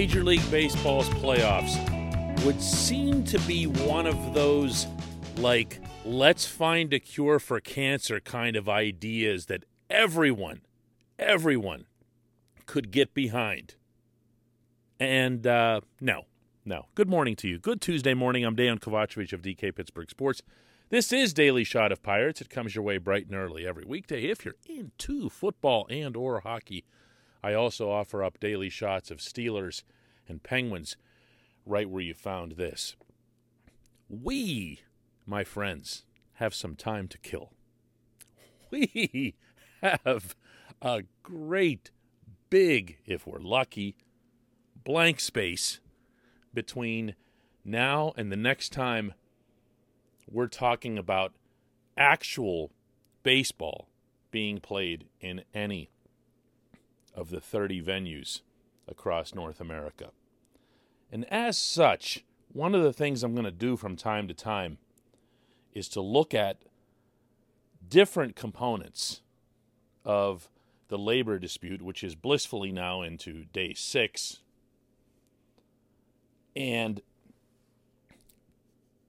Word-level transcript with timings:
Major 0.00 0.24
League 0.24 0.50
Baseball's 0.50 1.10
playoffs 1.10 1.76
would 2.46 2.62
seem 2.62 3.22
to 3.24 3.38
be 3.40 3.66
one 3.66 4.06
of 4.06 4.32
those, 4.32 4.86
like, 5.36 5.78
let's 6.06 6.46
find 6.46 6.94
a 6.94 6.98
cure 6.98 7.38
for 7.38 7.60
cancer 7.60 8.18
kind 8.18 8.56
of 8.56 8.66
ideas 8.66 9.44
that 9.44 9.64
everyone, 9.90 10.62
everyone 11.18 11.84
could 12.64 12.90
get 12.90 13.12
behind. 13.12 13.74
And 14.98 15.46
uh, 15.46 15.82
no, 16.00 16.24
no. 16.64 16.86
Good 16.94 17.10
morning 17.10 17.36
to 17.36 17.46
you. 17.48 17.58
Good 17.58 17.82
Tuesday 17.82 18.14
morning. 18.14 18.42
I'm 18.42 18.56
Dan 18.56 18.78
Kovacevic 18.78 19.34
of 19.34 19.42
DK 19.42 19.76
Pittsburgh 19.76 20.08
Sports. 20.08 20.40
This 20.88 21.12
is 21.12 21.34
Daily 21.34 21.62
Shot 21.62 21.92
of 21.92 22.02
Pirates. 22.02 22.40
It 22.40 22.48
comes 22.48 22.74
your 22.74 22.84
way 22.84 22.96
bright 22.96 23.26
and 23.26 23.34
early 23.36 23.66
every 23.66 23.84
weekday 23.84 24.22
if 24.22 24.46
you're 24.46 24.54
into 24.66 25.28
football 25.28 25.86
and 25.90 26.16
or 26.16 26.40
hockey. 26.40 26.86
I 27.42 27.54
also 27.54 27.90
offer 27.90 28.22
up 28.22 28.40
daily 28.40 28.68
shots 28.68 29.10
of 29.10 29.18
Steelers 29.18 29.82
and 30.28 30.42
Penguins 30.42 30.96
right 31.64 31.88
where 31.88 32.02
you 32.02 32.14
found 32.14 32.52
this. 32.52 32.96
We, 34.08 34.80
my 35.26 35.44
friends, 35.44 36.04
have 36.34 36.54
some 36.54 36.74
time 36.76 37.08
to 37.08 37.18
kill. 37.18 37.50
We 38.72 39.34
have 39.82 40.36
a 40.80 41.02
great, 41.24 41.90
big, 42.50 42.98
if 43.04 43.26
we're 43.26 43.40
lucky, 43.40 43.96
blank 44.84 45.18
space 45.18 45.80
between 46.54 47.16
now 47.64 48.12
and 48.16 48.30
the 48.30 48.36
next 48.36 48.72
time 48.72 49.14
we're 50.30 50.46
talking 50.46 50.98
about 50.98 51.32
actual 51.96 52.70
baseball 53.24 53.88
being 54.30 54.58
played 54.58 55.06
in 55.20 55.42
any 55.52 55.90
of 57.20 57.28
the 57.28 57.40
30 57.40 57.82
venues 57.82 58.40
across 58.88 59.34
North 59.34 59.60
America. 59.60 60.10
And 61.12 61.30
as 61.30 61.58
such, 61.58 62.24
one 62.50 62.74
of 62.74 62.82
the 62.82 62.94
things 62.94 63.22
I'm 63.22 63.34
going 63.34 63.44
to 63.44 63.50
do 63.50 63.76
from 63.76 63.94
time 63.94 64.26
to 64.28 64.34
time 64.34 64.78
is 65.74 65.86
to 65.90 66.00
look 66.00 66.32
at 66.32 66.62
different 67.86 68.36
components 68.36 69.20
of 70.02 70.48
the 70.88 70.98
labor 70.98 71.38
dispute, 71.38 71.82
which 71.82 72.02
is 72.02 72.14
blissfully 72.14 72.72
now 72.72 73.02
into 73.02 73.44
day 73.52 73.74
six, 73.74 74.40
and 76.56 77.02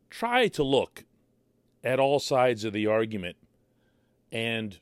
try 0.10 0.50
to 0.50 0.64
look 0.64 1.06
at 1.82 2.00
all 2.00 2.20
sides 2.20 2.66
of 2.66 2.74
the 2.74 2.88
argument. 2.88 3.38
And 4.34 4.80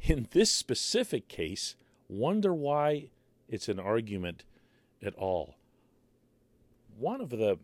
in 0.00 0.26
this 0.30 0.50
specific 0.50 1.28
case, 1.28 1.76
wonder 2.12 2.54
why 2.54 3.08
it's 3.48 3.68
an 3.68 3.80
argument 3.80 4.44
at 5.02 5.14
all. 5.14 5.54
One 6.98 7.20
of 7.20 7.30
the 7.30 7.58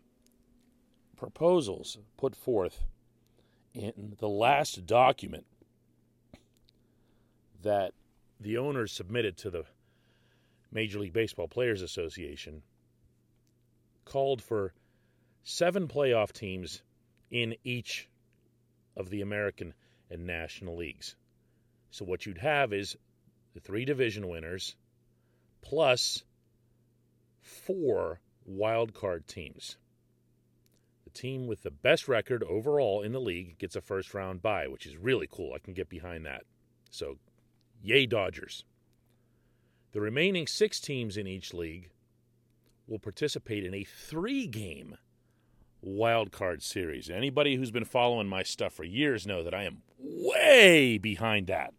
proposals 1.17 1.99
put 2.17 2.35
forth 2.35 2.85
in 3.75 4.17
the 4.19 4.29
last 4.29 4.87
document 4.87 5.45
that 7.63 7.93
the 8.41 8.57
owners 8.57 8.93
submitted 8.93 9.37
to 9.39 9.51
the 9.51 9.65
Major 10.73 11.01
League 11.01 11.13
Baseball 11.13 11.49
Players 11.49 11.83
Association 11.83 12.63
called 14.05 14.41
for 14.41 14.73
seven 15.43 15.89
playoff 15.89 16.33
teams 16.33 16.83
in 17.31 17.55
each 17.65 18.09
of 18.97 19.11
the 19.11 19.21
American 19.21 19.75
and 20.11 20.27
National 20.27 20.77
Leagues. 20.77 21.17
So 21.91 22.05
what 22.05 22.25
you'd 22.25 22.39
have 22.39 22.73
is 22.73 22.97
the 23.55 23.61
three 23.61 23.85
division 23.85 24.29
winners 24.29 24.77
plus 25.63 26.23
four 27.41 28.21
wild 28.45 28.95
card 28.95 29.27
teams. 29.27 29.77
The 31.05 31.11
team 31.11 31.47
with 31.47 31.63
the 31.63 31.71
best 31.71 32.09
record 32.09 32.43
overall 32.45 33.03
in 33.03 33.13
the 33.13 33.21
league 33.21 33.59
gets 33.59 33.77
a 33.77 33.81
first 33.81 34.15
round 34.15 34.43
bye, 34.43 34.69
which 34.69 34.87
is 34.87 34.97
really 34.97 35.29
cool. 35.31 35.55
I 35.55 35.59
can 35.59 35.75
get 35.75 35.89
behind 35.89 36.27
that. 36.27 36.43
So, 36.91 37.19
yay, 37.83 38.07
Dodgers. 38.07 38.65
The 39.93 40.01
remaining 40.01 40.47
six 40.47 40.81
teams 40.81 41.17
in 41.17 41.27
each 41.27 41.55
league 41.55 41.91
will 42.87 42.99
participate 42.99 43.65
in 43.65 43.75
a 43.75 43.85
three 43.85 44.47
game 44.47 44.97
wild 45.81 46.33
card 46.33 46.63
series. 46.63 47.09
Anybody 47.09 47.57
who's 47.57 47.71
been 47.71 47.85
following 47.85 48.29
my 48.29 48.43
stuff 48.43 48.75
for 48.75 48.85
years 48.85 49.27
know 49.27 49.43
that 49.43 49.55
I 49.55 49.65
am 49.65 49.83
way 49.99 50.99
behind 50.99 51.47
that. 51.47 51.73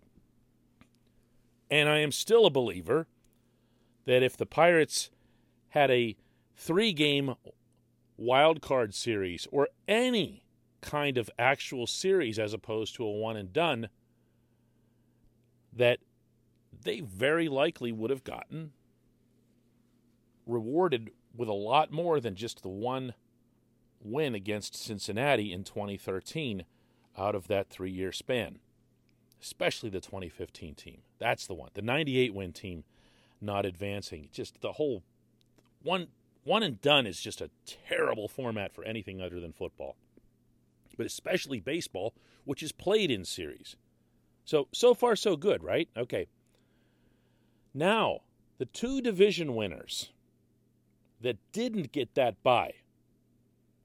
And 1.72 1.88
I 1.88 2.00
am 2.00 2.12
still 2.12 2.46
a 2.46 2.52
believer 2.52 3.08
that 4.06 4.24
if 4.24 4.36
the 4.36 4.46
Pirates 4.46 5.12
had 5.70 5.92
a 5.92 6.16
three 6.56 6.94
game 6.94 7.36
wild 8.18 8.62
card 8.62 8.94
series 8.94 9.48
or 9.52 9.70
any 9.88 10.44
kind 10.82 11.18
of 11.18 11.30
actual 11.38 11.86
series 11.86 12.40
as 12.40 12.54
opposed 12.54 12.96
to 12.96 13.06
a 13.06 13.12
one 13.12 13.38
and 13.38 13.54
done, 13.54 13.90
that 15.72 16.00
they 16.84 17.02
very 17.02 17.48
likely 17.48 17.92
would 17.92 18.10
have 18.10 18.24
gotten 18.24 18.72
rewarded 20.46 21.12
with 21.36 21.48
a 21.48 21.54
lot 21.54 21.92
more 21.92 22.20
than 22.20 22.36
just 22.36 22.64
the 22.64 22.70
one 22.70 23.14
win 24.02 24.34
against 24.34 24.76
Cincinnati 24.76 25.54
in 25.54 25.64
2013 25.64 26.66
out 27.18 27.36
of 27.36 27.48
that 27.48 27.70
three 27.70 27.92
year 27.92 28.12
span, 28.12 28.60
especially 29.42 29.90
the 29.90 30.02
2015 30.02 30.76
team. 30.76 31.02
That's 31.18 31.48
the 31.48 31.54
one. 31.54 31.70
The 31.74 31.82
98 31.82 32.34
win 32.34 32.54
team 32.54 32.84
not 33.42 33.66
advancing. 33.66 34.30
Just 34.32 34.62
the 34.62 34.74
whole 34.74 35.04
one 35.82 36.08
one 36.44 36.64
and 36.64 36.82
done 36.82 37.06
is 37.06 37.20
just 37.20 37.42
a 37.42 37.50
terrible 37.66 38.28
format 38.28 38.74
for 38.74 38.84
anything 38.84 39.22
other 39.22 39.40
than 39.40 39.54
football. 39.54 39.96
But 40.98 41.06
especially 41.06 41.60
baseball, 41.60 42.14
which 42.46 42.64
is 42.64 42.72
played 42.72 43.12
in 43.12 43.26
series. 43.26 43.76
So 44.46 44.68
so 44.74 44.94
far 44.94 45.16
so 45.16 45.36
good, 45.36 45.64
right? 45.64 45.90
Okay. 45.96 46.28
Now, 47.74 48.22
the 48.58 48.66
two 48.66 49.00
division 49.00 49.56
winners 49.56 50.12
that 51.22 51.38
didn't 51.52 51.92
get 51.92 52.16
that 52.16 52.42
bye 52.42 52.74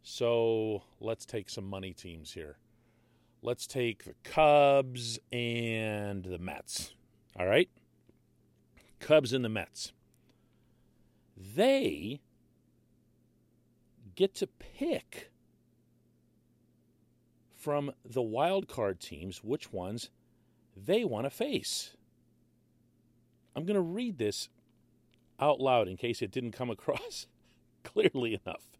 so 0.04 0.82
let's 1.00 1.24
take 1.24 1.48
some 1.48 1.68
money 1.68 1.94
teams 1.94 2.32
here. 2.32 2.58
Let's 3.44 3.66
take 3.66 4.04
the 4.04 4.14
Cubs 4.24 5.18
and 5.30 6.24
the 6.24 6.38
Mets. 6.38 6.94
All 7.38 7.46
right? 7.46 7.68
Cubs 9.00 9.34
and 9.34 9.44
the 9.44 9.50
Mets. 9.50 9.92
They 11.36 12.22
get 14.14 14.34
to 14.36 14.46
pick 14.46 15.30
from 17.52 17.92
the 18.02 18.22
wild 18.22 18.66
card 18.66 18.98
teams 18.98 19.44
which 19.44 19.70
ones 19.70 20.08
they 20.74 21.04
want 21.04 21.26
to 21.26 21.30
face. 21.30 21.90
I'm 23.54 23.66
going 23.66 23.74
to 23.74 23.82
read 23.82 24.16
this 24.16 24.48
out 25.38 25.60
loud 25.60 25.86
in 25.86 25.98
case 25.98 26.22
it 26.22 26.30
didn't 26.30 26.52
come 26.52 26.70
across 26.70 27.26
clearly 27.84 28.40
enough. 28.42 28.70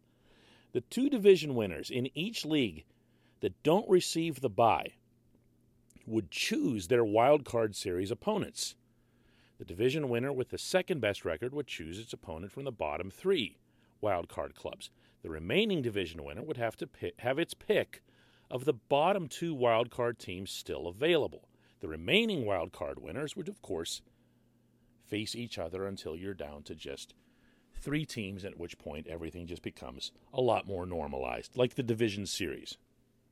The 0.72 0.80
two 0.80 1.10
division 1.10 1.54
winners 1.54 1.90
in 1.90 2.08
each 2.14 2.46
league 2.46 2.86
that 3.40 3.62
don't 3.62 3.88
receive 3.88 4.40
the 4.40 4.50
bye 4.50 4.92
would 6.06 6.30
choose 6.30 6.88
their 6.88 7.04
wild 7.04 7.44
card 7.44 7.74
series 7.74 8.10
opponents. 8.10 8.74
The 9.58 9.64
division 9.64 10.08
winner 10.08 10.32
with 10.32 10.50
the 10.50 10.58
second 10.58 11.00
best 11.00 11.24
record 11.24 11.54
would 11.54 11.66
choose 11.66 11.98
its 11.98 12.12
opponent 12.12 12.52
from 12.52 12.64
the 12.64 12.72
bottom 12.72 13.10
three 13.10 13.56
wild 14.00 14.28
card 14.28 14.54
clubs. 14.54 14.90
The 15.22 15.30
remaining 15.30 15.80
division 15.80 16.22
winner 16.24 16.42
would 16.42 16.56
have 16.58 16.76
to 16.76 16.86
pick, 16.86 17.14
have 17.20 17.38
its 17.38 17.54
pick 17.54 18.02
of 18.50 18.64
the 18.64 18.74
bottom 18.74 19.28
two 19.28 19.54
wild 19.54 19.90
card 19.90 20.18
teams 20.18 20.50
still 20.50 20.86
available. 20.86 21.48
The 21.80 21.88
remaining 21.88 22.44
wild 22.44 22.72
card 22.72 23.00
winners 23.00 23.36
would, 23.36 23.48
of 23.48 23.62
course, 23.62 24.02
face 25.06 25.34
each 25.34 25.58
other 25.58 25.86
until 25.86 26.16
you're 26.16 26.34
down 26.34 26.62
to 26.64 26.74
just 26.74 27.14
three 27.80 28.06
teams, 28.06 28.44
at 28.44 28.58
which 28.58 28.78
point 28.78 29.06
everything 29.06 29.46
just 29.46 29.62
becomes 29.62 30.12
a 30.32 30.40
lot 30.40 30.66
more 30.66 30.86
normalized, 30.86 31.56
like 31.56 31.74
the 31.74 31.82
division 31.82 32.26
series. 32.26 32.76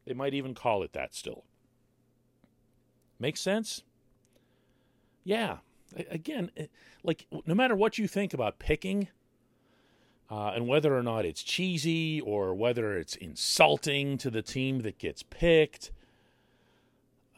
They 0.04 0.14
might 0.14 0.34
even 0.34 0.54
call 0.54 0.82
it 0.82 0.92
that 0.92 1.14
still. 1.14 1.44
Make 3.18 3.36
sense? 3.36 3.82
Yeah. 5.24 5.58
Again, 6.10 6.50
eh, 6.56 6.66
like 7.04 7.26
no 7.46 7.54
matter 7.54 7.76
what 7.76 7.98
you 7.98 8.08
think 8.08 8.34
about 8.34 8.58
picking, 8.58 9.08
uh, 10.30 10.52
and 10.54 10.66
whether 10.66 10.96
or 10.96 11.02
not 11.02 11.26
it's 11.26 11.42
cheesy 11.42 12.20
or 12.20 12.54
whether 12.54 12.96
it's 12.96 13.14
insulting 13.16 14.16
to 14.18 14.30
the 14.30 14.40
team 14.40 14.80
that 14.80 14.98
gets 14.98 15.22
picked, 15.22 15.92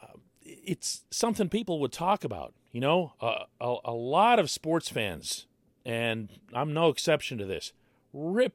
uh, 0.01 0.17
it's 0.41 1.05
something 1.11 1.49
people 1.49 1.81
would 1.81 1.93
talk 1.93 2.23
about. 2.23 2.55
You 2.71 2.81
know, 2.81 3.13
uh, 3.21 3.45
a, 3.61 3.77
a 3.87 3.93
lot 3.93 4.39
of 4.39 4.51
sports 4.51 4.89
fans 4.89 5.47
and 5.85 6.31
I'm 6.53 6.73
no 6.73 6.89
exception 6.89 7.39
to 7.39 7.45
this, 7.45 7.73
rip 8.13 8.55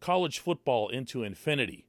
college 0.00 0.38
football 0.38 0.88
into 0.88 1.22
infinity 1.22 1.84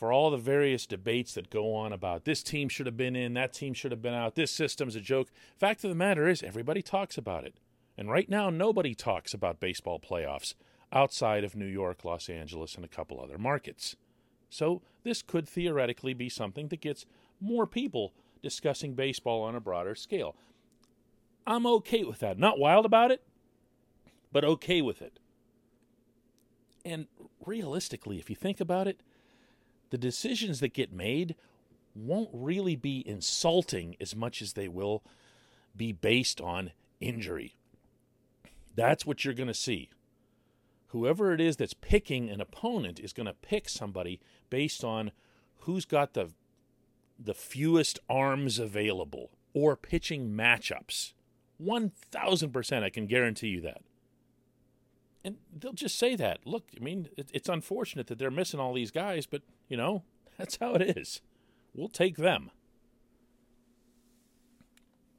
for 0.00 0.14
all 0.14 0.30
the 0.30 0.38
various 0.38 0.86
debates 0.86 1.34
that 1.34 1.50
go 1.50 1.74
on 1.74 1.92
about 1.92 2.24
this 2.24 2.42
team 2.42 2.70
should 2.70 2.86
have 2.86 2.96
been 2.96 3.14
in, 3.14 3.34
that 3.34 3.52
team 3.52 3.74
should 3.74 3.90
have 3.90 4.00
been 4.00 4.14
out, 4.14 4.34
this 4.34 4.50
system's 4.50 4.96
a 4.96 5.00
joke. 5.00 5.28
Fact 5.58 5.84
of 5.84 5.90
the 5.90 5.94
matter 5.94 6.26
is, 6.26 6.42
everybody 6.42 6.80
talks 6.80 7.18
about 7.18 7.44
it. 7.44 7.56
And 7.98 8.10
right 8.10 8.26
now, 8.26 8.48
nobody 8.48 8.94
talks 8.94 9.34
about 9.34 9.60
baseball 9.60 10.00
playoffs 10.00 10.54
outside 10.90 11.44
of 11.44 11.54
New 11.54 11.66
York, 11.66 12.02
Los 12.02 12.30
Angeles, 12.30 12.76
and 12.76 12.84
a 12.84 12.88
couple 12.88 13.20
other 13.20 13.36
markets. 13.36 13.94
So, 14.48 14.80
this 15.02 15.20
could 15.20 15.46
theoretically 15.46 16.14
be 16.14 16.30
something 16.30 16.68
that 16.68 16.80
gets 16.80 17.04
more 17.38 17.66
people 17.66 18.14
discussing 18.42 18.94
baseball 18.94 19.42
on 19.42 19.54
a 19.54 19.60
broader 19.60 19.94
scale. 19.94 20.34
I'm 21.46 21.66
okay 21.66 22.04
with 22.04 22.20
that. 22.20 22.38
Not 22.38 22.58
wild 22.58 22.86
about 22.86 23.10
it, 23.10 23.22
but 24.32 24.46
okay 24.46 24.80
with 24.80 25.02
it. 25.02 25.18
And 26.86 27.06
realistically, 27.44 28.18
if 28.18 28.30
you 28.30 28.36
think 28.36 28.60
about 28.60 28.88
it, 28.88 29.02
the 29.90 29.98
decisions 29.98 30.60
that 30.60 30.74
get 30.74 30.92
made 30.92 31.34
won't 31.94 32.30
really 32.32 32.76
be 32.76 33.06
insulting 33.06 33.96
as 34.00 34.14
much 34.14 34.40
as 34.40 34.52
they 34.52 34.68
will 34.68 35.02
be 35.76 35.92
based 35.92 36.40
on 36.40 36.72
injury. 37.00 37.56
That's 38.74 39.04
what 39.04 39.24
you're 39.24 39.34
going 39.34 39.48
to 39.48 39.54
see. 39.54 39.90
Whoever 40.88 41.32
it 41.32 41.40
is 41.40 41.56
that's 41.56 41.74
picking 41.74 42.30
an 42.30 42.40
opponent 42.40 42.98
is 42.98 43.12
going 43.12 43.26
to 43.26 43.32
pick 43.32 43.68
somebody 43.68 44.20
based 44.48 44.82
on 44.82 45.12
who's 45.60 45.84
got 45.84 46.14
the 46.14 46.30
the 47.22 47.34
fewest 47.34 47.98
arms 48.08 48.58
available 48.58 49.30
or 49.52 49.76
pitching 49.76 50.30
matchups. 50.30 51.12
1000% 51.62 52.82
I 52.82 52.88
can 52.88 53.06
guarantee 53.06 53.48
you 53.48 53.60
that. 53.60 53.82
And 55.24 55.36
they'll 55.54 55.72
just 55.72 55.98
say 55.98 56.16
that. 56.16 56.46
Look, 56.46 56.68
I 56.74 56.82
mean, 56.82 57.08
it's 57.16 57.48
unfortunate 57.48 58.06
that 58.06 58.18
they're 58.18 58.30
missing 58.30 58.58
all 58.58 58.72
these 58.72 58.90
guys, 58.90 59.26
but, 59.26 59.42
you 59.68 59.76
know, 59.76 60.02
that's 60.38 60.56
how 60.56 60.74
it 60.74 60.96
is. 60.96 61.20
We'll 61.74 61.88
take 61.88 62.16
them. 62.16 62.50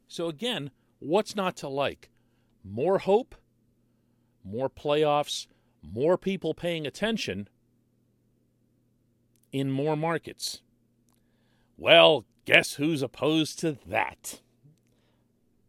So, 0.08 0.26
again, 0.26 0.72
what's 0.98 1.36
not 1.36 1.56
to 1.58 1.68
like? 1.68 2.10
More 2.64 2.98
hope, 2.98 3.34
more 4.44 4.68
playoffs, 4.68 5.46
more 5.82 6.18
people 6.18 6.52
paying 6.52 6.86
attention 6.86 7.48
in 9.52 9.70
more 9.70 9.96
markets. 9.96 10.62
Well, 11.76 12.24
guess 12.44 12.74
who's 12.74 13.02
opposed 13.02 13.58
to 13.60 13.78
that? 13.86 14.40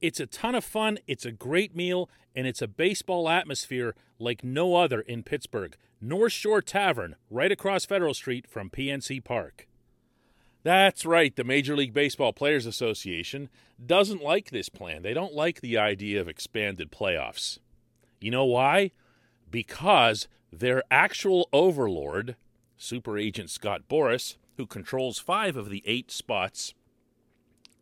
It's 0.00 0.20
a 0.20 0.26
ton 0.26 0.54
of 0.54 0.64
fun, 0.64 0.98
it's 1.06 1.26
a 1.26 1.32
great 1.32 1.76
meal, 1.76 2.08
and 2.34 2.46
it's 2.46 2.62
a 2.62 2.68
baseball 2.68 3.28
atmosphere 3.28 3.94
like 4.18 4.42
no 4.42 4.76
other 4.76 5.00
in 5.00 5.22
Pittsburgh. 5.22 5.76
North 6.00 6.32
Shore 6.32 6.62
Tavern, 6.62 7.16
right 7.28 7.52
across 7.52 7.84
Federal 7.84 8.14
Street 8.14 8.46
from 8.48 8.70
PNC 8.70 9.22
Park. 9.22 9.68
That's 10.62 11.04
right, 11.04 11.34
the 11.34 11.44
Major 11.44 11.76
League 11.76 11.92
Baseball 11.92 12.32
Players 12.32 12.66
Association 12.66 13.50
doesn't 13.84 14.22
like 14.22 14.50
this 14.50 14.68
plan. 14.68 15.02
They 15.02 15.14
don't 15.14 15.34
like 15.34 15.60
the 15.60 15.76
idea 15.76 16.20
of 16.20 16.28
expanded 16.28 16.90
playoffs. 16.90 17.58
You 18.20 18.30
know 18.30 18.44
why? 18.44 18.92
Because 19.50 20.28
their 20.52 20.82
actual 20.90 21.48
overlord, 21.52 22.36
super 22.76 23.18
agent 23.18 23.50
Scott 23.50 23.82
Boras, 23.88 24.36
who 24.56 24.66
controls 24.66 25.18
five 25.18 25.56
of 25.56 25.70
the 25.70 25.82
eight 25.86 26.10
spots 26.10 26.74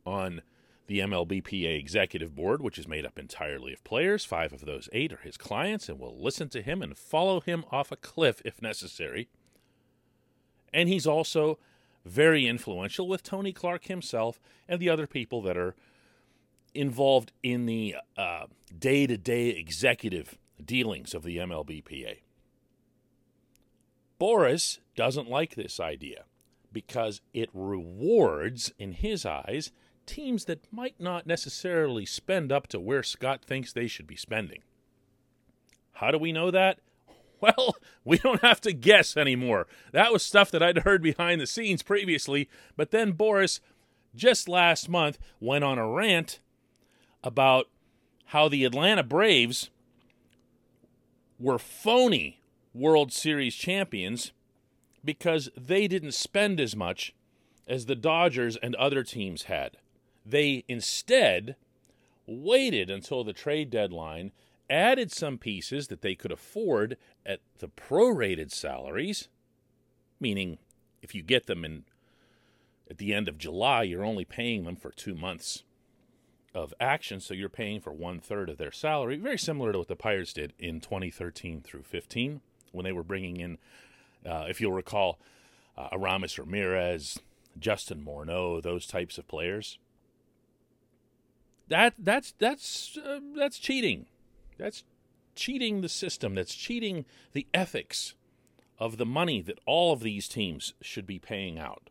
on 0.07 0.43
the 0.89 0.99
MLBPA 1.01 1.79
executive 1.79 2.35
board, 2.35 2.61
which 2.61 2.79
is 2.79 2.89
made 2.89 3.07
up 3.07 3.19
entirely 3.19 3.73
of 3.73 3.85
players, 3.85 4.25
five 4.25 4.53
of 4.53 4.65
those 4.65 4.89
eight 4.93 5.13
are 5.13 5.21
his 5.23 5.37
clients 5.37 5.89
and 5.89 6.01
will 6.01 6.21
listen 6.21 6.49
to 6.49 6.63
him 6.63 6.83
and 6.83 6.97
follow 6.97 7.41
him 7.41 7.65
off 7.71 7.93
a 7.93 7.97
cliff 7.97 8.43
if 8.45 8.61
necessary. 8.61 9.29
And 10.73 10.89
he's 10.89 11.07
also 11.07 11.59
very 12.05 12.47
influential 12.47 13.07
with 13.07 13.23
Tony 13.23 13.53
Clark 13.53 13.85
himself 13.85 14.41
and 14.67 14.81
the 14.81 14.89
other 14.89 15.07
people 15.07 15.43
that 15.43 15.57
are 15.57 15.77
involved 16.75 17.33
in 17.43 17.67
the 17.67 17.97
day 18.79 19.07
to 19.07 19.17
day 19.19 19.51
executive 19.51 20.39
dealings 20.65 21.13
of 21.13 21.23
the 21.23 21.37
MLBPA. 21.37 22.19
Boras 24.19 24.79
doesn't 24.97 25.31
like 25.31 25.55
this 25.55 25.79
idea 25.79 26.25
because 26.73 27.21
it 27.33 27.51
rewards, 27.53 28.73
in 28.79 28.93
his 28.93 29.25
eyes, 29.25 29.71
teams 30.09 30.47
that 30.47 30.73
might 30.73 30.99
not 30.99 31.27
necessarily 31.27 32.05
spend 32.05 32.51
up 32.51 32.67
to 32.69 32.81
where 32.81 33.03
Scott 33.03 33.45
thinks 33.45 33.73
they 33.73 33.87
should 33.87 34.07
be 34.07 34.17
spending. 34.17 34.63
How 35.93 36.11
do 36.11 36.19
we 36.19 36.33
know 36.33 36.51
that? 36.51 36.79
Well, 37.41 37.77
we 38.05 38.19
don't 38.19 38.43
have 38.43 38.61
to 38.63 38.73
guess 38.73 39.17
anymore. 39.17 39.69
That 39.93 40.13
was 40.13 40.25
stuff 40.25 40.51
that 40.51 40.61
I'd 40.61 40.79
heard 40.79 41.01
behind 41.01 41.41
the 41.41 41.47
scenes 41.47 41.85
previously, 41.85 42.49
but 42.77 42.91
then 42.91 43.13
Boras 43.13 43.61
just 44.13 44.49
last 44.49 44.89
month 44.89 45.21
went 45.39 45.63
on 45.63 45.79
a 45.79 45.87
rant 45.87 46.41
about 47.23 47.69
how 48.27 48.49
the 48.49 48.65
Atlanta 48.65 49.05
Braves 49.05 49.71
were 51.39 51.61
phony 51.61 52.41
World 52.75 53.13
Series 53.13 53.55
champions 53.55 54.33
because 55.05 55.49
they 55.57 55.87
didn't 55.87 56.15
spend 56.15 56.59
as 56.59 56.75
much 56.75 57.15
as 57.69 57.87
the 57.87 57.95
Dodgers 57.95 58.57
and 58.57 58.75
other 58.75 59.05
teams 59.05 59.45
had. 59.45 59.77
They 60.29 60.65
instead 60.69 61.57
waited 62.27 62.91
until 62.91 63.25
the 63.25 63.33
trade 63.33 63.71
deadline 63.71 64.33
added 64.69 65.11
some 65.11 65.39
pieces 65.39 65.89
that 65.89 66.03
they 66.03 66.15
could 66.15 66.31
afford 66.31 66.99
at 67.25 67.41
the 67.59 67.69
prorated 67.69 68.53
salaries, 68.53 69.29
meaning 70.21 70.59
if 71.01 71.15
you 71.15 71.23
get 71.23 71.47
them 71.47 71.65
in 71.65 71.85
at 72.91 72.99
the 72.99 73.15
end 73.15 73.29
of 73.29 73.39
July, 73.39 73.83
you're 73.83 74.05
only 74.05 74.25
paying 74.25 74.65
them 74.65 74.77
for 74.77 74.91
two 74.91 75.15
months 75.15 75.63
of 76.55 76.75
action, 76.81 77.21
so 77.21 77.35
you're 77.35 77.49
paying 77.49 77.81
for 77.81 77.93
one 77.93 78.19
third 78.19 78.49
of 78.49 78.59
their 78.59 78.73
salary. 78.73 79.17
Very 79.17 79.39
similar 79.39 79.73
to 79.73 79.79
what 79.79 79.89
the 79.89 79.97
Pirates 79.97 80.33
did 80.33 80.53
in 80.59 80.81
2013 80.81 81.61
through 81.63 81.83
15 81.83 82.41
when 82.73 82.85
they 82.85 82.93
were 82.93 83.03
bringing 83.03 83.39
in, 83.39 83.59
uh, 84.27 84.47
if 84.49 84.61
you'll 84.61 84.73
recall, 84.73 85.19
uh, 85.77 85.89
Aramis 85.93 86.39
Ramirez, 86.39 87.19
Justin 87.59 88.05
Morneau, 88.05 88.63
those 88.63 88.87
types 88.87 89.17
of 89.19 89.29
players. 89.29 89.79
That 91.69 91.95
that's 91.99 92.33
that's 92.39 92.97
uh, 92.97 93.21
that's 93.37 93.59
cheating. 93.59 94.07
That's 94.59 94.85
cheating 95.35 95.81
the 95.81 95.89
system. 95.89 96.35
That's 96.35 96.55
cheating 96.55 97.05
the 97.33 97.47
ethics 97.55 98.15
of 98.79 98.97
the 98.97 99.07
money 99.07 99.41
that 99.43 99.59
all 99.67 99.93
of 99.93 100.01
these 100.01 100.29
teams 100.29 100.75
should 100.81 101.07
be 101.07 101.19
paying 101.19 101.59
out. 101.59 101.91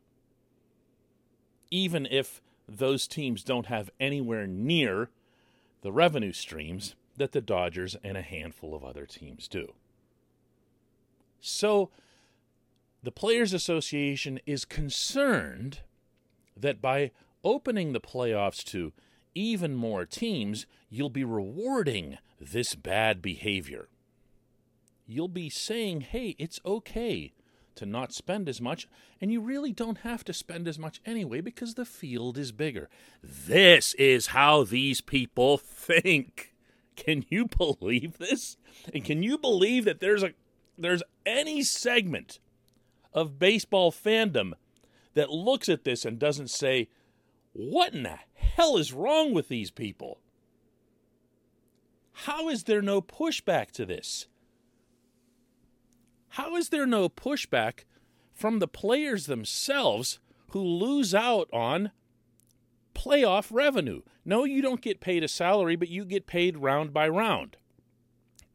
Even 1.69 2.07
if 2.09 2.41
those 2.67 3.07
teams 3.07 3.43
don't 3.43 3.67
have 3.67 3.89
anywhere 3.99 4.47
near 4.47 5.09
the 5.81 5.91
revenue 5.91 6.33
streams 6.33 6.95
that 7.17 7.31
the 7.31 7.41
Dodgers 7.41 7.95
and 8.03 8.17
a 8.17 8.21
handful 8.21 8.75
of 8.75 8.83
other 8.83 9.05
teams 9.05 9.47
do. 9.47 9.73
So, 11.39 11.89
the 13.03 13.11
Players 13.11 13.53
Association 13.53 14.39
is 14.45 14.65
concerned 14.65 15.81
that 16.55 16.81
by 16.81 17.11
opening 17.43 17.93
the 17.93 18.01
playoffs 18.01 18.63
to 18.65 18.91
even 19.37 19.75
more 19.75 20.05
teams, 20.05 20.65
you'll 20.89 21.09
be 21.09 21.23
rewarding 21.23 22.17
this 22.39 22.75
bad 22.75 23.21
behavior. 23.21 23.87
You'll 25.05 25.27
be 25.27 25.49
saying, 25.49 26.01
hey, 26.01 26.35
it's 26.37 26.59
okay 26.65 27.33
to 27.75 27.85
not 27.85 28.11
spend 28.11 28.49
as 28.49 28.59
much, 28.59 28.87
and 29.21 29.31
you 29.31 29.39
really 29.39 29.71
don't 29.71 29.99
have 29.99 30.23
to 30.25 30.33
spend 30.33 30.67
as 30.67 30.79
much 30.79 30.99
anyway 31.05 31.41
because 31.41 31.75
the 31.75 31.85
field 31.85 32.37
is 32.37 32.51
bigger. 32.51 32.89
This 33.23 33.93
is 33.93 34.27
how 34.27 34.63
these 34.63 34.99
people 34.99 35.57
think. 35.57 36.55
Can 36.95 37.23
you 37.29 37.47
believe 37.57 38.17
this? 38.17 38.57
And 38.93 39.05
can 39.05 39.21
you 39.21 39.37
believe 39.37 39.85
that 39.85 39.99
there's 39.99 40.23
a 40.23 40.33
there's 40.79 41.03
any 41.25 41.63
segment 41.63 42.39
of 43.13 43.39
baseball 43.39 43.91
fandom 43.91 44.53
that 45.15 45.31
looks 45.31 45.69
at 45.69 45.83
this 45.83 46.05
and 46.05 46.19
doesn't 46.19 46.51
say, 46.51 46.87
"What 47.57 47.95
in 47.95 48.03
the 48.03 48.19
hell 48.35 48.77
is 48.77 48.93
wrong 48.93 49.33
with 49.33 49.47
these 49.47 49.71
people?" 49.71 50.21
How 52.11 52.49
is 52.49 52.65
there 52.65 52.83
no 52.83 53.01
pushback 53.01 53.71
to 53.71 53.85
this? 53.85 54.27
How 56.29 56.55
is 56.55 56.69
there 56.69 56.85
no 56.85 57.09
pushback 57.09 57.85
from 58.31 58.59
the 58.59 58.67
players 58.67 59.25
themselves 59.25 60.19
who 60.49 60.61
lose 60.61 61.15
out 61.15 61.49
on 61.51 61.91
playoff 62.93 63.47
revenue? 63.51 64.03
No, 64.23 64.43
you 64.43 64.61
don't 64.61 64.81
get 64.81 64.99
paid 64.99 65.23
a 65.23 65.27
salary, 65.27 65.75
but 65.75 65.89
you 65.89 66.05
get 66.05 66.27
paid 66.27 66.57
round 66.57 66.93
by 66.93 67.07
round. 67.07 67.57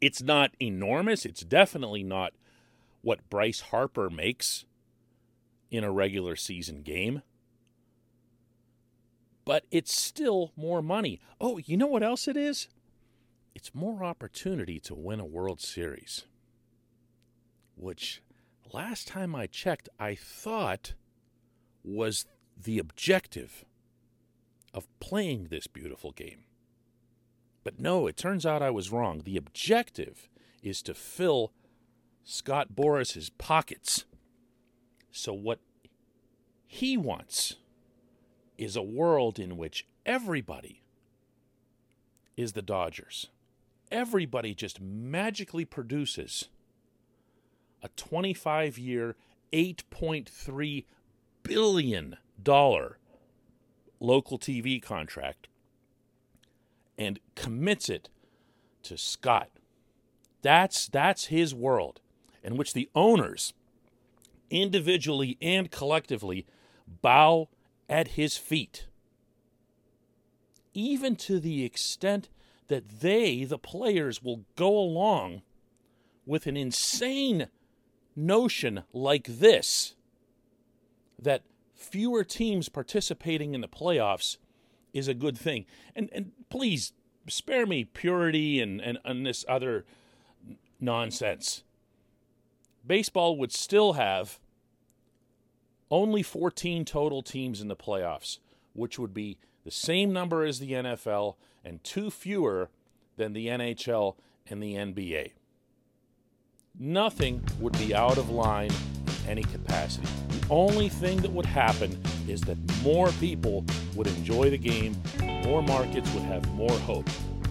It's 0.01 0.23
not 0.23 0.55
enormous. 0.61 1.27
It's 1.27 1.43
definitely 1.43 2.05
not 2.05 2.35
what 3.01 3.29
Bryce 3.29 3.61
Harper 3.61 4.11
makes 4.11 4.65
in 5.73 5.83
a 5.83 5.91
regular 5.91 6.37
season 6.37 6.83
game. 6.83 7.23
But 9.45 9.65
it's 9.71 9.95
still 9.95 10.53
more 10.57 10.83
money. 10.83 11.21
Oh, 11.41 11.59
you 11.59 11.77
know 11.77 11.87
what 11.87 12.03
else 12.03 12.29
it 12.29 12.37
is? 12.37 12.69
It's 13.55 13.75
more 13.75 14.05
opportunity 14.05 14.79
to 14.81 14.95
win 14.95 15.21
a 15.21 15.27
World 15.27 15.61
Series. 15.61 16.25
Which, 17.77 18.23
last 18.73 19.09
time 19.09 19.35
I 19.35 19.47
checked, 19.47 19.89
I 19.99 20.15
thought 20.15 20.95
was 21.83 22.27
the 22.57 22.79
objective 22.79 23.65
of 24.73 24.87
playing 25.01 25.49
this 25.51 25.67
beautiful 25.67 26.13
game. 26.13 26.45
But 27.65 27.79
no, 27.79 28.07
it 28.07 28.17
turns 28.17 28.47
out 28.47 28.63
I 28.63 28.71
was 28.71 28.91
wrong. 28.91 29.23
The 29.25 29.37
objective 29.37 30.29
is 30.63 30.83
to 30.83 30.95
fill 30.95 31.53
Scott 32.25 32.75
Boras's 32.75 33.31
pockets. 33.31 34.05
So 35.11 35.33
what 35.33 35.61
he 36.67 36.97
wants 36.97 37.57
is 38.63 38.77
a 38.77 38.83
world 38.83 39.39
in 39.39 39.57
which 39.57 39.87
everybody 40.07 40.83
is 42.37 42.53
the 42.53 42.63
Dodgers. 42.63 43.29
Everybody 43.91 44.55
just 44.55 44.81
magically 44.81 45.65
produces 45.65 46.49
a 47.83 47.89
25 47.89 48.79
year, 48.79 49.17
$8.3 49.53 50.85
billion 51.43 52.17
local 54.01 54.39
TV 54.39 54.81
contract 54.81 55.49
and 56.97 57.19
commits 57.35 57.89
it 57.89 58.09
to 58.85 58.97
Scott. 58.97 59.51
That's 60.43 60.89
that's 60.89 61.27
his 61.27 61.55
world 61.55 62.01
in 62.43 62.57
which 62.57 62.75
the 62.75 62.89
owners 62.95 63.55
individually 64.51 65.37
and 65.41 65.71
collectively 65.71 66.47
bow 67.01 67.49
at 67.89 68.09
his 68.09 68.37
feet. 68.37 68.87
Even 70.75 71.17
to 71.17 71.39
the 71.39 71.65
extent 71.65 72.29
that 72.69 73.01
they, 73.01 73.45
the 73.45 73.59
players, 73.59 74.23
will 74.23 74.45
go 74.57 74.79
along 74.79 75.43
with 76.25 76.47
an 76.47 76.57
insane 76.57 77.49
notion 78.17 78.85
like 78.93 79.27
this 79.27 79.95
that 81.19 81.43
fewer 81.75 82.25
teams 82.25 82.69
participating 82.69 83.55
in 83.55 83.61
the 83.61 83.69
playoffs 83.69 84.39
is 84.93 85.09
a 85.09 85.15
good 85.15 85.37
thing. 85.37 85.67
And 85.95 86.09
and 86.13 86.33
please 86.49 86.93
spare 87.29 87.67
me 87.67 87.85
purity 87.85 88.61
and, 88.61 88.81
and, 88.81 88.99
and 89.05 89.25
this 89.25 89.45
other 89.49 89.85
nonsense. 90.81 91.63
Baseball 92.85 93.37
would 93.37 93.53
still 93.53 93.95
have 93.95 94.41
only 95.93 96.23
14 96.23 96.87
total 96.87 97.23
teams 97.23 97.61
in 97.61 97.69
the 97.69 97.77
playoffs, 97.77 98.39
which 98.73 98.99
would 98.99 99.13
be 99.13 99.39
the 99.63 99.71
same 99.71 100.11
number 100.11 100.43
as 100.43 100.59
the 100.59 100.73
NFL 100.73 101.37
and 101.63 101.85
two 101.85 102.11
fewer 102.11 102.71
than 103.19 103.35
the 103.35 103.47
NHL 103.49 104.17
and 104.49 104.63
the 104.63 104.75
NBA. 104.75 105.33
Nothing 106.79 107.45
would 107.61 107.75
be 107.75 107.95
out 107.95 108.17
of 108.17 108.31
line 108.31 108.71
in 108.71 109.29
any 109.29 109.43
capacity. 109.43 110.09
The 110.31 110.47
only 110.49 110.89
thing 110.89 111.19
that 111.19 111.31
would 111.31 111.45
happen 111.45 112.03
is 112.27 112.41
that 112.43 112.57
more 112.83 113.11
people 113.13 113.63
would 113.95 114.07
enjoy 114.07 114.49
the 114.49 114.57
game, 114.57 114.97
more 115.45 115.63
markets 115.63 116.11
would 116.15 116.23
have 116.23 116.51
more 116.55 116.73
hope. 116.81 117.09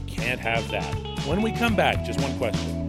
Can't 0.07 0.39
have 0.39 0.67
that. 0.71 0.95
When 1.27 1.43
we 1.43 1.51
come 1.51 1.75
back, 1.75 2.03
just 2.03 2.19
one 2.19 2.36
question. 2.39 2.80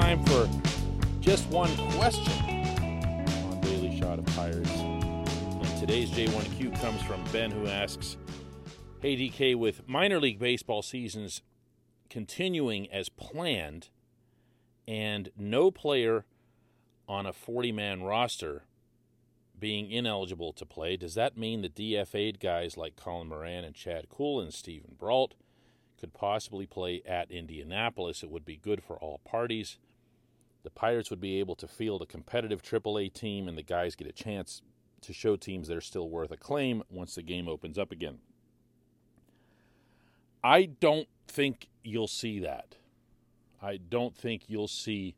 Time 0.00 0.24
for 0.26 0.48
just 1.18 1.48
one 1.48 1.76
question 1.90 2.32
on 2.44 3.60
Daily 3.62 3.98
Shot 3.98 4.20
of 4.20 4.26
Pirates. 4.26 4.70
And 4.70 5.80
today's 5.80 6.08
J1Q 6.12 6.80
comes 6.80 7.02
from 7.02 7.24
Ben, 7.32 7.50
who 7.50 7.66
asks 7.66 8.16
Hey, 9.00 9.16
DK, 9.16 9.56
with 9.56 9.88
minor 9.88 10.20
league 10.20 10.38
baseball 10.38 10.82
seasons 10.82 11.42
continuing 12.08 12.88
as 12.92 13.08
planned 13.08 13.88
and 14.86 15.30
no 15.36 15.72
player 15.72 16.24
on 17.08 17.26
a 17.26 17.32
40 17.32 17.72
man 17.72 18.04
roster 18.04 18.62
being 19.58 19.90
ineligible 19.90 20.52
to 20.52 20.64
play, 20.64 20.96
does 20.96 21.14
that 21.14 21.36
mean 21.36 21.60
the 21.60 21.68
DFA'd 21.68 22.38
guys 22.38 22.76
like 22.76 22.94
Colin 22.94 23.26
Moran 23.26 23.64
and 23.64 23.74
Chad 23.74 24.08
Kuhl 24.08 24.40
and 24.40 24.54
Steven 24.54 24.94
Brault 24.96 25.34
could 25.98 26.14
possibly 26.14 26.66
play 26.66 27.02
at 27.04 27.32
Indianapolis? 27.32 28.22
It 28.22 28.30
would 28.30 28.44
be 28.44 28.56
good 28.56 28.80
for 28.80 28.96
all 28.96 29.18
parties. 29.24 29.76
The 30.68 30.74
Pirates 30.74 31.08
would 31.08 31.18
be 31.22 31.40
able 31.40 31.54
to 31.54 31.66
field 31.66 32.02
a 32.02 32.06
competitive 32.06 32.62
AAA 32.62 33.14
team, 33.14 33.48
and 33.48 33.56
the 33.56 33.62
guys 33.62 33.94
get 33.94 34.06
a 34.06 34.12
chance 34.12 34.60
to 35.00 35.14
show 35.14 35.34
teams 35.34 35.66
they're 35.66 35.80
still 35.80 36.10
worth 36.10 36.30
a 36.30 36.36
claim 36.36 36.82
once 36.90 37.14
the 37.14 37.22
game 37.22 37.48
opens 37.48 37.78
up 37.78 37.90
again. 37.90 38.18
I 40.44 40.66
don't 40.66 41.08
think 41.26 41.70
you'll 41.82 42.06
see 42.06 42.38
that. 42.40 42.76
I 43.62 43.78
don't 43.78 44.14
think 44.14 44.42
you'll 44.48 44.68
see 44.68 45.14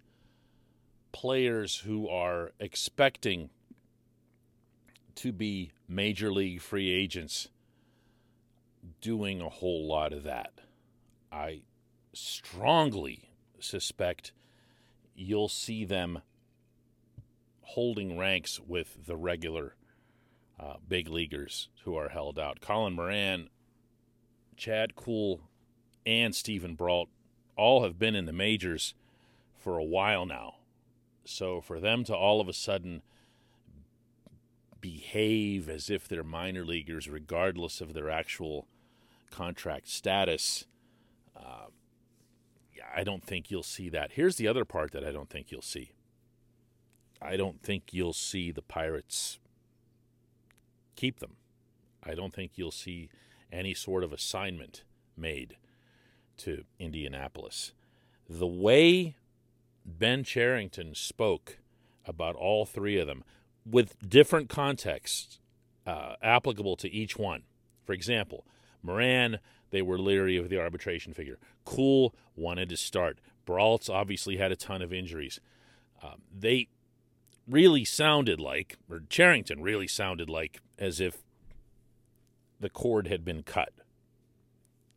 players 1.10 1.78
who 1.78 2.08
are 2.08 2.52
expecting 2.60 3.50
to 5.16 5.32
be 5.32 5.72
major 5.88 6.32
league 6.32 6.60
free 6.60 6.92
agents 6.92 7.48
doing 9.00 9.40
a 9.40 9.48
whole 9.48 9.88
lot 9.88 10.12
of 10.12 10.22
that. 10.22 10.60
I 11.32 11.62
strongly 12.12 13.32
suspect 13.58 14.30
you'll 15.14 15.48
see 15.48 15.84
them 15.84 16.20
holding 17.62 18.18
ranks 18.18 18.60
with 18.60 19.06
the 19.06 19.16
regular 19.16 19.74
uh, 20.58 20.74
big 20.88 21.08
leaguers 21.08 21.68
who 21.84 21.94
are 21.96 22.08
held 22.08 22.38
out. 22.38 22.60
Colin 22.60 22.94
Moran 22.94 23.48
Chad 24.60 24.94
Kuhl, 24.94 25.40
and 26.04 26.34
Steven 26.34 26.74
Brault 26.74 27.08
all 27.56 27.82
have 27.82 27.98
been 27.98 28.14
in 28.14 28.26
the 28.26 28.32
majors 28.32 28.94
for 29.56 29.78
a 29.78 29.84
while 29.84 30.26
now. 30.26 30.56
So 31.24 31.62
for 31.62 31.80
them 31.80 32.04
to 32.04 32.14
all 32.14 32.40
of 32.40 32.48
a 32.48 32.52
sudden 32.52 33.00
behave 34.80 35.68
as 35.68 35.88
if 35.88 36.06
they're 36.06 36.22
minor 36.22 36.64
leaguers, 36.64 37.08
regardless 37.08 37.80
of 37.80 37.94
their 37.94 38.10
actual 38.10 38.66
contract 39.30 39.88
status, 39.88 40.66
uh, 41.34 41.66
I 42.94 43.04
don't 43.04 43.24
think 43.24 43.50
you'll 43.50 43.62
see 43.62 43.88
that. 43.90 44.12
Here's 44.12 44.36
the 44.36 44.48
other 44.48 44.64
part 44.64 44.92
that 44.92 45.04
I 45.04 45.12
don't 45.12 45.30
think 45.30 45.50
you'll 45.50 45.62
see. 45.62 45.92
I 47.22 47.36
don't 47.36 47.62
think 47.62 47.92
you'll 47.92 48.12
see 48.12 48.50
the 48.50 48.62
Pirates 48.62 49.38
keep 50.96 51.20
them. 51.20 51.36
I 52.02 52.14
don't 52.14 52.32
think 52.32 52.52
you'll 52.56 52.70
see 52.70 53.10
any 53.52 53.74
sort 53.74 54.04
of 54.04 54.12
assignment 54.12 54.84
made 55.16 55.56
to 56.38 56.64
Indianapolis. 56.78 57.72
The 58.28 58.46
way 58.46 59.16
Ben 59.84 60.24
Cherington 60.24 60.94
spoke 60.94 61.58
about 62.06 62.36
all 62.36 62.64
three 62.64 62.98
of 62.98 63.06
them 63.06 63.24
with 63.64 63.96
different 64.08 64.48
contexts 64.48 65.38
uh, 65.86 66.14
applicable 66.22 66.76
to 66.76 66.90
each 66.90 67.16
one. 67.16 67.42
For 67.84 67.92
example, 67.92 68.46
Moran, 68.82 69.38
they 69.70 69.82
were 69.82 69.98
leery 69.98 70.36
of 70.36 70.48
the 70.48 70.58
arbitration 70.58 71.12
figure. 71.12 71.38
Kuhl 71.64 72.14
wanted 72.36 72.68
to 72.68 72.76
start. 72.76 73.18
Brault's 73.44 73.88
obviously 73.88 74.36
had 74.36 74.52
a 74.52 74.56
ton 74.56 74.82
of 74.82 74.92
injuries. 74.92 75.40
Um, 76.02 76.22
they 76.36 76.68
really 77.48 77.84
sounded 77.84 78.40
like, 78.40 78.78
or 78.90 79.02
Cherington 79.08 79.62
really 79.62 79.88
sounded 79.88 80.30
like, 80.30 80.60
as 80.78 81.00
if 81.00 81.22
the 82.58 82.70
cord 82.70 83.08
had 83.08 83.24
been 83.24 83.42
cut. 83.42 83.72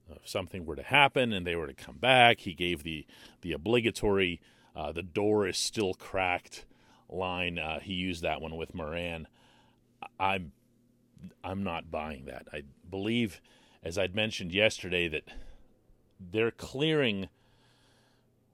If 0.10 0.28
something 0.28 0.66
were 0.66 0.76
to 0.76 0.84
happen 0.84 1.34
and 1.34 1.48
they 1.48 1.56
were 1.56 1.68
to 1.68 1.74
come 1.74 1.98
back, 1.98 2.42
he 2.42 2.54
gave 2.54 2.84
the 2.84 3.06
the 3.42 3.54
obligatory 3.54 4.42
uh, 4.76 4.92
"the 4.92 5.02
door 5.02 5.48
is 5.48 5.58
still 5.58 5.94
cracked" 5.94 6.66
line. 7.10 7.58
Uh, 7.58 7.80
he 7.80 7.94
used 7.94 8.22
that 8.22 8.42
one 8.42 8.56
with 8.56 8.76
Moran. 8.76 9.28
I'm 10.20 10.52
I'm 11.44 11.64
not 11.64 11.90
buying 11.90 12.26
that. 12.26 12.48
I 12.54 12.64
believe, 12.90 13.42
as 13.84 13.98
I'd 13.98 14.16
mentioned 14.16 14.54
yesterday, 14.54 15.08
that 15.10 15.26
they're 16.20 16.52
clearing 16.52 17.28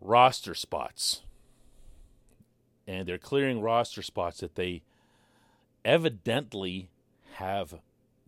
roster 0.01 0.55
spots, 0.55 1.21
and 2.87 3.07
they're 3.07 3.17
clearing 3.19 3.61
roster 3.61 4.01
spots 4.01 4.39
that 4.39 4.55
they 4.55 4.81
evidently 5.85 6.89
have 7.35 7.75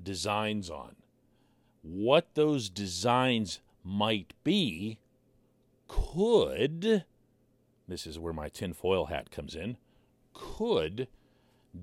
designs 0.02 0.70
on. 0.70 0.96
What 1.82 2.36
those 2.36 2.70
designs 2.70 3.60
might 3.84 4.34
be 4.44 5.00
could, 5.88 7.04
this 7.88 8.06
is 8.06 8.20
where 8.20 8.34
my 8.34 8.48
tinfoil 8.48 9.06
hat 9.06 9.32
comes 9.32 9.56
in, 9.56 9.78
could 10.34 11.08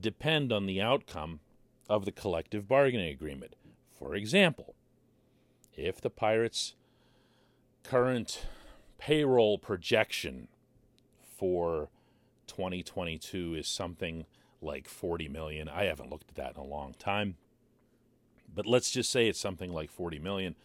depend 0.00 0.52
on 0.52 0.66
the 0.66 0.80
outcome 0.80 1.40
of 1.88 2.04
the 2.04 2.12
collective 2.12 2.68
bargaining 2.68 3.08
agreement. 3.08 3.56
For 3.98 4.14
example, 4.14 4.75
if 5.78 6.00
the 6.00 6.11
Pirates' 6.11 6.75
current 7.85 8.47
payroll 8.99 9.58
projection 9.58 10.49
for 11.23 11.88
2022 12.49 13.54
is 13.54 13.68
something 13.68 14.26
like 14.61 14.88
40 14.88 15.28
million. 15.28 15.68
I 15.68 15.85
haven't 15.85 16.11
looked 16.11 16.30
at 16.30 16.35
that 16.35 16.56
in 16.56 16.61
a 16.61 16.66
long 16.66 16.94
time. 16.99 17.37
But 18.52 18.66
let's 18.66 18.90
just 18.90 19.11
say 19.11 19.28
it's 19.28 19.38
something 19.38 19.73
like 19.73 19.90
40 19.90 20.18
million. 20.18 20.56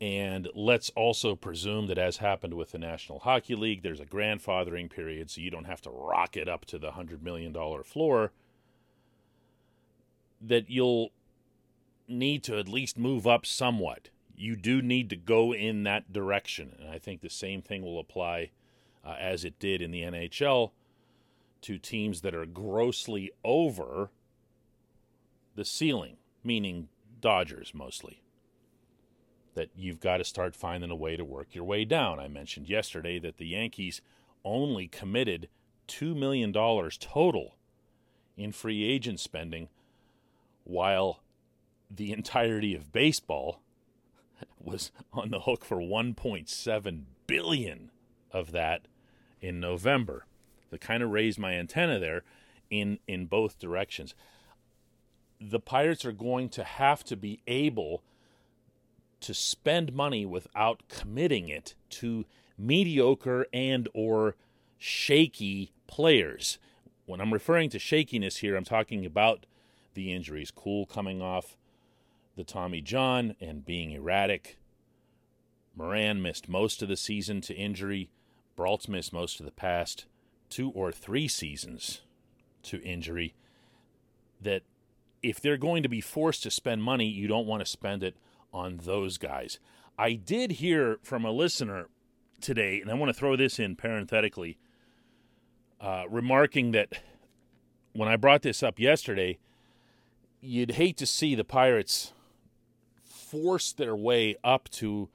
And 0.00 0.48
let's 0.54 0.90
also 0.90 1.34
presume 1.34 1.86
that, 1.88 1.98
as 1.98 2.18
happened 2.18 2.54
with 2.54 2.70
the 2.70 2.78
National 2.78 3.20
Hockey 3.20 3.54
League, 3.54 3.82
there's 3.82 4.00
a 4.00 4.06
grandfathering 4.06 4.88
period, 4.90 5.30
so 5.30 5.40
you 5.40 5.50
don't 5.50 5.64
have 5.64 5.80
to 5.82 5.90
rock 5.90 6.36
it 6.36 6.48
up 6.48 6.64
to 6.66 6.78
the 6.78 6.92
$100 6.92 7.20
million 7.20 7.52
floor. 7.82 8.32
That 10.40 10.70
you'll 10.70 11.10
need 12.08 12.42
to 12.44 12.58
at 12.58 12.68
least 12.68 12.98
move 12.98 13.26
up 13.26 13.44
somewhat. 13.44 14.10
You 14.36 14.56
do 14.56 14.80
need 14.80 15.10
to 15.10 15.16
go 15.16 15.52
in 15.52 15.82
that 15.82 16.12
direction. 16.12 16.76
And 16.78 16.90
I 16.90 16.98
think 16.98 17.20
the 17.20 17.30
same 17.30 17.62
thing 17.62 17.82
will 17.82 17.98
apply 17.98 18.50
uh, 19.04 19.16
as 19.18 19.44
it 19.44 19.58
did 19.58 19.82
in 19.82 19.90
the 19.90 20.02
NHL 20.02 20.70
to 21.62 21.78
teams 21.78 22.20
that 22.20 22.34
are 22.34 22.46
grossly 22.46 23.30
over 23.44 24.10
the 25.54 25.64
ceiling, 25.64 26.16
meaning 26.44 26.88
Dodgers 27.20 27.72
mostly. 27.74 28.22
That 29.54 29.70
you've 29.76 29.98
got 29.98 30.18
to 30.18 30.24
start 30.24 30.54
finding 30.54 30.90
a 30.90 30.96
way 30.96 31.16
to 31.16 31.24
work 31.24 31.48
your 31.52 31.64
way 31.64 31.84
down. 31.84 32.20
I 32.20 32.28
mentioned 32.28 32.68
yesterday 32.68 33.18
that 33.18 33.38
the 33.38 33.48
Yankees 33.48 34.00
only 34.44 34.86
committed 34.86 35.48
$2 35.88 36.16
million 36.16 36.52
total 36.52 37.56
in 38.36 38.52
free 38.52 38.84
agent 38.84 39.18
spending, 39.18 39.68
while 40.62 41.22
the 41.90 42.12
entirety 42.12 42.74
of 42.74 42.92
baseball 42.92 43.60
was 44.60 44.90
on 45.12 45.30
the 45.30 45.40
hook 45.40 45.64
for 45.64 45.78
1.7 45.78 47.02
billion 47.26 47.90
of 48.30 48.52
that 48.52 48.86
in 49.40 49.60
November 49.60 50.26
that 50.70 50.80
kind 50.80 51.02
of 51.02 51.10
raised 51.10 51.38
my 51.38 51.54
antenna 51.54 51.98
there 51.98 52.22
in 52.70 52.98
in 53.06 53.26
both 53.26 53.58
directions. 53.58 54.14
The 55.40 55.60
Pirates 55.60 56.04
are 56.04 56.12
going 56.12 56.48
to 56.50 56.64
have 56.64 57.04
to 57.04 57.16
be 57.16 57.40
able 57.46 58.02
to 59.20 59.34
spend 59.34 59.92
money 59.92 60.26
without 60.26 60.82
committing 60.88 61.48
it 61.48 61.74
to 61.90 62.24
mediocre 62.56 63.46
and 63.52 63.88
or 63.94 64.36
shaky 64.78 65.72
players. 65.86 66.58
When 67.06 67.20
I'm 67.20 67.32
referring 67.32 67.70
to 67.70 67.78
shakiness 67.78 68.38
here, 68.38 68.56
I'm 68.56 68.64
talking 68.64 69.06
about 69.06 69.46
the 69.94 70.12
injuries. 70.12 70.50
Kuhl 70.50 70.86
coming 70.86 71.22
off 71.22 71.56
the 72.38 72.44
Tommy 72.44 72.80
John 72.80 73.34
and 73.40 73.66
being 73.66 73.90
erratic. 73.90 74.58
Moran 75.74 76.22
missed 76.22 76.48
most 76.48 76.82
of 76.82 76.88
the 76.88 76.96
season 76.96 77.40
to 77.42 77.54
injury. 77.54 78.10
Brault's 78.54 78.88
missed 78.88 79.12
most 79.12 79.40
of 79.40 79.44
the 79.44 79.52
past 79.52 80.06
two 80.48 80.70
or 80.70 80.92
three 80.92 81.26
seasons 81.26 82.02
to 82.62 82.80
injury 82.82 83.34
that 84.40 84.62
if 85.20 85.40
they're 85.40 85.56
going 85.56 85.82
to 85.82 85.88
be 85.88 86.00
forced 86.00 86.44
to 86.44 86.50
spend 86.50 86.80
money, 86.80 87.06
you 87.06 87.26
don't 87.26 87.46
want 87.46 87.60
to 87.60 87.66
spend 87.66 88.04
it 88.04 88.14
on 88.52 88.80
those 88.84 89.18
guys. 89.18 89.58
I 89.98 90.12
did 90.12 90.52
hear 90.52 91.00
from 91.02 91.24
a 91.24 91.32
listener 91.32 91.88
today, 92.40 92.80
and 92.80 92.88
I 92.88 92.94
want 92.94 93.10
to 93.10 93.18
throw 93.18 93.34
this 93.34 93.58
in 93.58 93.74
parenthetically, 93.74 94.58
uh, 95.80 96.04
remarking 96.08 96.70
that 96.70 97.02
when 97.94 98.08
I 98.08 98.14
brought 98.14 98.42
this 98.42 98.62
up 98.62 98.78
yesterday, 98.78 99.38
you'd 100.40 100.72
hate 100.72 100.96
to 100.98 101.06
see 101.06 101.34
the 101.34 101.42
Pirates 101.42 102.12
force 103.30 103.72
their 103.72 103.96
way 103.96 104.36
up 104.42 104.68
to 104.70 105.08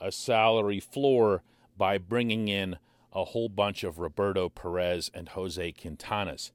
a 0.00 0.12
salary 0.12 0.80
floor 0.80 1.42
by 1.76 1.98
bringing 1.98 2.48
in 2.48 2.76
a 3.12 3.24
whole 3.24 3.48
bunch 3.48 3.84
of 3.84 3.98
Roberto 3.98 4.48
Perez 4.48 5.10
and 5.14 5.30
Jose 5.30 5.72
Quintanas. 5.72 6.50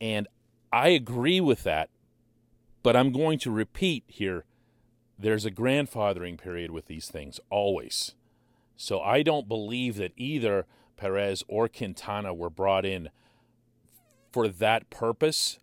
And 0.00 0.28
I 0.72 0.88
agree 0.88 1.40
with 1.40 1.62
that, 1.64 1.90
but 2.82 2.96
I'm 2.96 3.12
going 3.12 3.38
to 3.40 3.50
repeat 3.50 4.04
here 4.06 4.44
there's 5.18 5.44
a 5.44 5.50
grandfathering 5.50 6.38
period 6.38 6.70
with 6.70 6.86
these 6.86 7.08
things, 7.08 7.38
always. 7.48 8.14
So 8.76 9.00
I 9.00 9.22
don't 9.22 9.48
believe 9.48 9.96
that 9.96 10.12
either 10.16 10.66
Perez 10.96 11.44
or 11.48 11.68
Quintana 11.68 12.34
were 12.34 12.50
brought 12.50 12.84
in 12.84 13.10
for 14.32 14.48
that 14.48 14.90
purpose. 14.90 15.58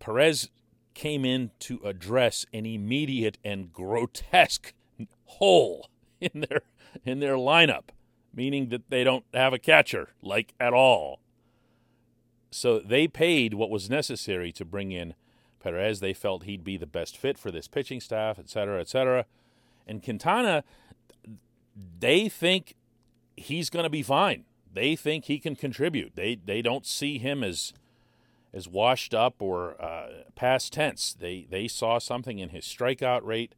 Perez 0.00 0.50
came 0.94 1.24
in 1.24 1.50
to 1.60 1.80
address 1.84 2.46
an 2.52 2.66
immediate 2.66 3.38
and 3.44 3.72
grotesque 3.72 4.72
hole 5.24 5.88
in 6.20 6.44
their 6.48 6.62
in 7.04 7.20
their 7.20 7.34
lineup 7.34 7.90
meaning 8.34 8.68
that 8.68 8.88
they 8.88 9.04
don't 9.04 9.24
have 9.34 9.52
a 9.52 9.58
catcher, 9.58 10.10
like 10.22 10.54
at 10.58 10.72
all. 10.72 11.20
So 12.50 12.78
they 12.78 13.08
paid 13.08 13.54
what 13.54 13.70
was 13.70 13.88
necessary 13.88 14.52
to 14.52 14.64
bring 14.64 14.92
in 14.92 15.14
Perez. 15.60 16.00
They 16.00 16.12
felt 16.12 16.44
he'd 16.44 16.64
be 16.64 16.76
the 16.76 16.86
best 16.86 17.16
fit 17.16 17.38
for 17.38 17.50
this 17.50 17.68
pitching 17.68 18.00
staff, 18.00 18.38
et 18.38 18.48
cetera, 18.48 18.80
et 18.80 18.88
cetera. 18.88 19.24
And 19.86 20.02
Quintana, 20.02 20.64
they 21.98 22.28
think 22.28 22.74
he's 23.36 23.70
going 23.70 23.84
to 23.84 23.90
be 23.90 24.02
fine. 24.02 24.44
They 24.72 24.96
think 24.96 25.26
he 25.26 25.38
can 25.38 25.54
contribute. 25.54 26.12
They 26.14 26.34
they 26.34 26.62
don't 26.62 26.86
see 26.86 27.18
him 27.18 27.44
as 27.44 27.72
as 28.54 28.68
washed 28.68 29.14
up 29.14 29.40
or 29.40 29.80
uh, 29.82 30.21
past 30.34 30.72
tense. 30.72 31.12
They 31.12 31.46
they 31.48 31.68
saw 31.68 31.98
something 31.98 32.38
in 32.38 32.50
his 32.50 32.64
strikeout 32.64 33.24
rate 33.24 33.54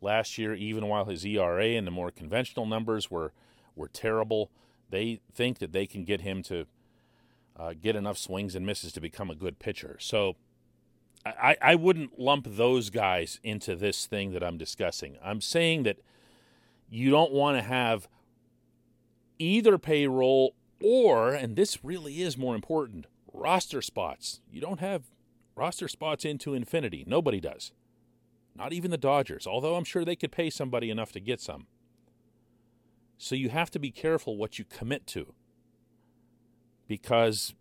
last 0.00 0.38
year, 0.38 0.54
even 0.54 0.86
while 0.86 1.06
his 1.06 1.24
ERA 1.24 1.66
and 1.66 1.86
the 1.86 1.90
more 1.90 2.10
conventional 2.10 2.66
numbers 2.66 3.10
were 3.10 3.32
were 3.74 3.88
terrible. 3.88 4.50
They 4.90 5.20
think 5.32 5.58
that 5.58 5.72
they 5.72 5.86
can 5.86 6.04
get 6.04 6.20
him 6.20 6.42
to 6.44 6.66
uh, 7.56 7.74
get 7.80 7.96
enough 7.96 8.18
swings 8.18 8.54
and 8.54 8.66
misses 8.66 8.92
to 8.92 9.00
become 9.00 9.30
a 9.30 9.34
good 9.34 9.58
pitcher. 9.58 9.96
So 10.00 10.36
I, 11.26 11.56
I 11.62 11.74
wouldn't 11.74 12.18
lump 12.18 12.46
those 12.48 12.90
guys 12.90 13.40
into 13.42 13.74
this 13.74 14.06
thing 14.06 14.32
that 14.32 14.42
I'm 14.42 14.58
discussing. 14.58 15.16
I'm 15.24 15.40
saying 15.40 15.84
that 15.84 15.98
you 16.90 17.10
don't 17.10 17.32
want 17.32 17.56
to 17.56 17.62
have 17.62 18.08
either 19.38 19.78
payroll 19.78 20.54
or, 20.82 21.32
and 21.32 21.56
this 21.56 21.82
really 21.82 22.20
is 22.20 22.36
more 22.36 22.54
important, 22.54 23.06
roster 23.32 23.80
spots. 23.80 24.40
You 24.50 24.60
don't 24.60 24.80
have 24.80 25.04
roster 25.56 25.88
spots 25.88 26.24
into 26.24 26.54
infinity. 26.54 27.04
Nobody 27.06 27.40
does. 27.40 27.72
Not 28.56 28.72
even 28.72 28.90
the 28.90 28.98
Dodgers, 28.98 29.46
although 29.46 29.74
I'm 29.76 29.84
sure 29.84 30.04
they 30.04 30.16
could 30.16 30.32
pay 30.32 30.50
somebody 30.50 30.90
enough 30.90 31.12
to 31.12 31.20
get 31.20 31.40
some. 31.40 31.66
So 33.18 33.34
you 33.34 33.48
have 33.48 33.70
to 33.72 33.78
be 33.78 33.90
careful 33.90 34.36
what 34.36 34.58
you 34.58 34.64
commit 34.64 35.06
to. 35.08 35.34
Because 36.86 37.54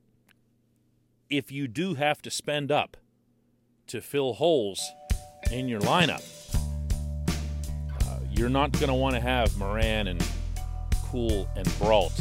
if 1.29 1.51
you 1.51 1.67
do 1.67 1.95
have 1.95 2.21
to 2.23 2.31
spend 2.31 2.71
up 2.71 2.97
to 3.87 4.01
fill 4.01 4.33
holes 4.33 4.81
in 5.51 5.67
your 5.67 5.79
lineup, 5.81 6.23
uh, 8.07 8.19
you're 8.31 8.49
not 8.49 8.71
going 8.73 8.87
to 8.87 8.93
want 8.93 9.15
to 9.15 9.21
have 9.21 9.57
Moran 9.57 10.07
and 10.07 10.23
Kuhl 11.09 11.47
and 11.55 11.67
Brault 11.79 12.13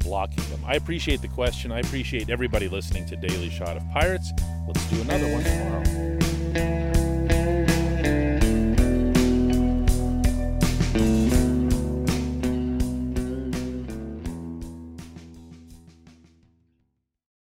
blocking 0.00 0.44
them. 0.50 0.62
I 0.66 0.74
appreciate 0.74 1.20
the 1.22 1.28
question. 1.28 1.70
I 1.70 1.80
appreciate 1.80 2.30
everybody 2.30 2.68
listening 2.68 3.06
to 3.06 3.16
Daily 3.16 3.50
Shot 3.50 3.76
of 3.76 3.82
Pirates. 3.92 4.32
Let's 4.68 4.90
do 4.90 5.00
another 5.00 5.32
one 5.32 5.42
tomorrow. 5.44 6.87